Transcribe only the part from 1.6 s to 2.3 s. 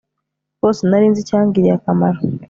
akamaro